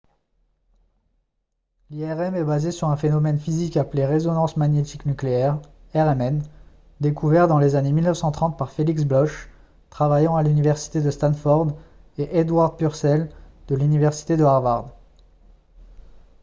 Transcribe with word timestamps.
l’irm 1.91 2.33
est 2.33 2.43
basée 2.43 2.71
sur 2.71 2.89
un 2.89 2.97
phénomène 2.97 3.37
physique 3.37 3.77
appelé 3.77 4.03
résonance 4.07 4.57
magnétique 4.57 5.05
nucléaire 5.05 5.61
rmn 5.93 6.41
découvert 7.01 7.47
dans 7.47 7.59
les 7.59 7.75
années 7.75 7.91
1930 7.91 8.57
par 8.57 8.71
felix 8.71 9.03
bloch 9.03 9.47
travaillant 9.91 10.35
à 10.35 10.41
l’université 10.41 11.01
de 11.03 11.11
stanford 11.11 11.67
et 12.17 12.35
edward 12.35 12.77
purcell 12.79 13.29
de 13.67 13.75
l’université 13.75 14.37
de 14.37 14.43
harvard 14.43 14.89